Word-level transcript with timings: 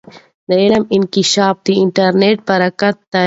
د 0.47 0.49
علم 0.61 0.83
انکشاف 0.95 1.55
د 1.65 1.67
انټرنیټ 1.83 2.37
برکت 2.47 2.95
دی. 3.13 3.19